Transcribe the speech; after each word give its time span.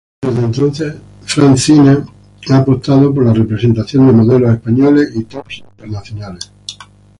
Desde 0.23 0.43
entonces 0.45 0.95
Francina 1.27 2.03
ha 2.49 2.57
apostado 2.57 3.13
por 3.13 3.23
la 3.23 3.35
representación 3.35 4.07
de 4.07 4.13
modelos 4.13 4.51
españoles 4.55 5.11
y 5.15 5.25
tops 5.25 5.59
internacionales. 5.59 6.51